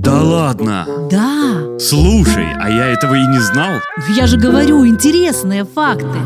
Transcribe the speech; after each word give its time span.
Да 0.00 0.22
ладно? 0.22 0.86
Да. 1.10 1.78
Слушай, 1.78 2.46
а 2.58 2.70
я 2.70 2.86
этого 2.86 3.14
и 3.16 3.26
не 3.26 3.38
знал. 3.38 3.72
Я 4.16 4.26
же 4.26 4.38
говорю, 4.38 4.86
интересные 4.86 5.66
факты. 5.66 6.18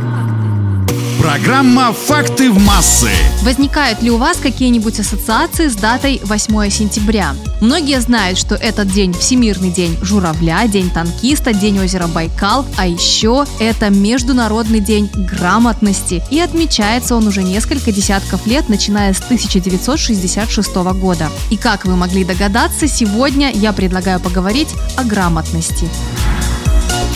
Программа 1.24 1.94
«Факты 1.94 2.50
в 2.50 2.58
массы». 2.62 3.08
Возникают 3.44 4.02
ли 4.02 4.10
у 4.10 4.18
вас 4.18 4.36
какие-нибудь 4.36 5.00
ассоциации 5.00 5.68
с 5.68 5.74
датой 5.74 6.20
8 6.22 6.68
сентября? 6.68 7.34
Многие 7.62 7.98
знают, 8.02 8.36
что 8.36 8.56
этот 8.56 8.88
день 8.88 9.14
Всемирный 9.14 9.70
день 9.70 9.96
журавля, 10.02 10.66
день 10.66 10.90
танкиста, 10.90 11.54
день 11.54 11.78
озера 11.78 12.08
Байкал, 12.08 12.66
а 12.76 12.86
еще 12.86 13.46
это 13.58 13.88
Международный 13.88 14.80
день 14.80 15.08
грамотности. 15.14 16.22
И 16.30 16.38
отмечается 16.40 17.16
он 17.16 17.26
уже 17.26 17.42
несколько 17.42 17.90
десятков 17.90 18.46
лет, 18.46 18.68
начиная 18.68 19.14
с 19.14 19.20
1966 19.20 20.74
года. 21.00 21.30
И 21.50 21.56
как 21.56 21.86
вы 21.86 21.96
могли 21.96 22.26
догадаться, 22.26 22.86
сегодня 22.86 23.50
я 23.50 23.72
предлагаю 23.72 24.20
поговорить 24.20 24.74
о 24.98 25.04
грамотности. 25.04 25.88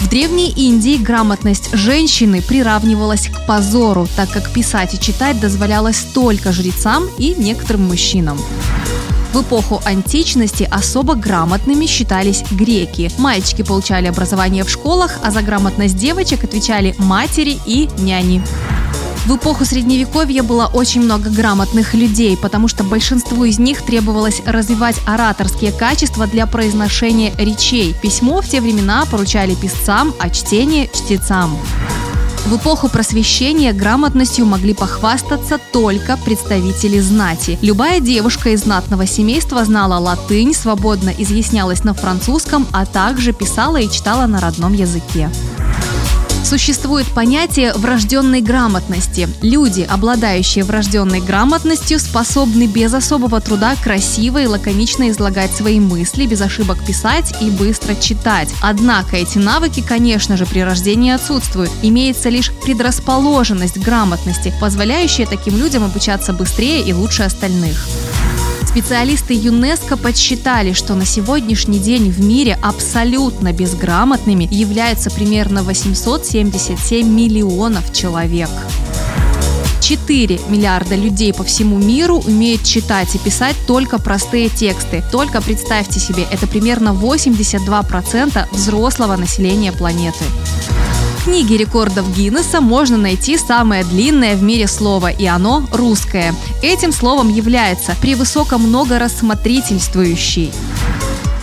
В 0.01 0.09
Древней 0.09 0.51
Индии 0.51 0.97
грамотность 0.97 1.75
женщины 1.75 2.41
приравнивалась 2.41 3.29
к 3.29 3.45
позору, 3.47 4.07
так 4.17 4.31
как 4.31 4.51
писать 4.53 4.95
и 4.95 5.01
читать 5.01 5.41
дозволялось 5.41 6.03
только 6.15 6.53
жрецам 6.53 7.09
и 7.19 7.35
некоторым 7.37 7.89
мужчинам. 7.89 8.39
В 9.33 9.43
эпоху 9.43 9.83
античности 9.85 10.67
особо 10.71 11.17
грамотными 11.17 11.87
считались 11.87 12.45
греки. 12.51 13.11
Мальчики 13.19 13.63
получали 13.63 14.07
образование 14.07 14.65
в 14.65 14.71
школах, 14.71 15.19
а 15.23 15.33
за 15.33 15.43
грамотность 15.43 15.97
девочек 15.97 16.45
отвечали 16.45 16.95
матери 16.99 17.59
и 17.67 17.89
няни. 17.99 18.43
В 19.29 19.37
эпоху 19.37 19.67
Средневековья 19.67 20.43
было 20.43 20.71
очень 20.73 21.03
много 21.03 21.29
грамотных 21.29 21.93
людей, 21.93 22.35
потому 22.35 22.67
что 22.67 22.83
большинству 22.83 23.45
из 23.45 23.59
них 23.59 23.83
требовалось 23.83 24.41
развивать 24.47 24.97
ораторские 25.05 25.71
качества 25.71 26.27
для 26.27 26.47
произношения 26.47 27.35
речей. 27.37 27.95
Письмо 28.01 28.41
в 28.41 28.49
те 28.49 28.63
времена 28.63 29.05
поручали 29.05 29.55
писцам, 29.55 30.15
а 30.19 30.31
чтение– 30.31 30.89
чтецам. 30.95 31.59
В 32.47 32.57
эпоху 32.57 32.89
просвещения 32.89 33.75
грамотностью 33.75 34.47
могли 34.47 34.73
похвастаться 34.73 35.59
только 35.75 36.17
представители 36.17 36.99
знати. 36.99 37.59
Любая 37.61 38.01
девушка 38.01 38.49
из 38.49 38.61
знатного 38.61 39.07
семейства 39.07 39.63
знала 39.63 39.99
латынь, 39.99 40.55
свободно 40.55 41.11
изъяснялась 41.11 41.85
на 41.85 41.93
французском, 41.93 42.67
а 42.73 42.87
также 42.87 43.35
писала 43.35 43.77
и 43.77 43.91
читала 43.91 44.25
на 44.25 44.41
родном 44.41 44.73
языке. 44.73 45.29
Существует 46.49 47.07
понятие 47.09 47.75
врожденной 47.75 48.41
грамотности. 48.41 49.29
Люди, 49.43 49.83
обладающие 49.83 50.65
врожденной 50.65 51.21
грамотностью, 51.21 52.01
способны 52.01 52.67
без 52.67 52.95
особого 52.95 53.43
труда 53.43 53.77
красиво 53.77 54.41
и 54.41 54.47
лаконично 54.47 55.11
излагать 55.11 55.55
свои 55.55 55.79
мысли, 55.79 56.25
без 56.25 56.41
ошибок 56.41 56.83
писать 56.87 57.35
и 57.43 57.51
быстро 57.51 57.95
читать. 57.95 58.49
Однако 58.63 59.19
эти 59.19 59.37
навыки, 59.37 59.85
конечно 59.87 60.39
же, 60.39 60.47
при 60.47 60.61
рождении 60.61 61.13
отсутствуют. 61.13 61.71
Имеется 61.83 62.31
лишь 62.31 62.51
предрасположенность 62.65 63.75
к 63.75 63.85
грамотности, 63.85 64.55
позволяющая 64.59 65.27
таким 65.27 65.55
людям 65.55 65.85
обучаться 65.85 66.33
быстрее 66.33 66.81
и 66.81 66.95
лучше 66.95 67.25
остальных. 67.25 67.87
Специалисты 68.69 69.33
ЮНЕСКО 69.33 69.97
подсчитали, 69.97 70.75
что 70.75 70.95
на 70.95 71.07
сегодняшний 71.07 71.79
день 71.79 72.11
в 72.11 72.21
мире 72.21 72.59
абсолютно 72.61 73.55
безграмотными 73.55 74.47
являются 74.51 75.11
примерно 75.11 75.63
877 75.63 77.09
миллионов 77.09 77.91
человек. 77.95 78.51
4 79.81 80.39
миллиарда 80.51 80.97
людей 80.97 81.33
по 81.33 81.45
всему 81.45 81.79
миру 81.79 82.19
умеют 82.19 82.63
читать 82.63 83.15
и 83.15 83.19
писать 83.19 83.57
только 83.67 83.99
простые 83.99 84.51
тексты. 84.51 85.03
Только 85.11 85.41
представьте 85.41 85.99
себе, 85.99 86.27
это 86.31 86.47
примерно 86.47 86.91
82% 86.91 88.49
взрослого 88.53 89.17
населения 89.17 89.73
планеты 89.73 90.27
книге 91.29 91.59
рекордов 91.59 92.17
Гиннесса 92.17 92.63
можно 92.63 92.97
найти 92.97 93.37
самое 93.37 93.85
длинное 93.85 94.35
в 94.35 94.43
мире 94.43 94.67
слово, 94.67 95.09
и 95.11 95.27
оно 95.27 95.63
русское. 95.73 96.35
Этим 96.63 96.91
словом 96.91 97.29
является 97.29 97.95
превысоко 98.01 98.57
многорассмотрительствующий. 98.57 100.51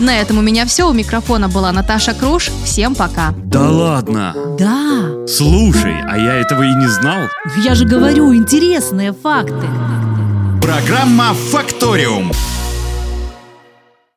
На 0.00 0.20
этом 0.20 0.38
у 0.38 0.42
меня 0.42 0.66
все. 0.66 0.90
У 0.90 0.92
микрофона 0.92 1.48
была 1.48 1.70
Наташа 1.70 2.14
Круш. 2.14 2.50
Всем 2.64 2.96
пока. 2.96 3.32
Да 3.44 3.70
ладно? 3.70 4.34
Да. 4.58 5.24
Слушай, 5.28 5.94
а 6.02 6.18
я 6.18 6.34
этого 6.34 6.64
и 6.64 6.74
не 6.74 6.88
знал. 6.88 7.28
Я 7.62 7.76
же 7.76 7.84
говорю, 7.84 8.34
интересные 8.34 9.12
факты. 9.12 9.68
Программа 10.60 11.32
«Факториум». 11.52 12.32